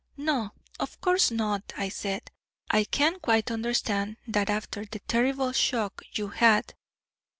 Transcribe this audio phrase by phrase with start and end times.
[0.17, 0.49] 'No,
[0.79, 2.31] of course not,' I said.
[2.71, 6.73] 'I can quite understand that after the terrible shock you had.